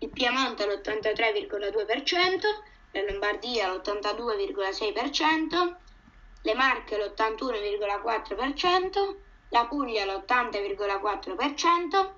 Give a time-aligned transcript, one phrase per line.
[0.00, 2.40] il Piemonte l'83,2%,
[2.92, 5.74] la Lombardia l'82,6%,
[6.42, 9.16] le Marche l'81,4%,
[9.48, 12.10] la Puglia l'80,4%,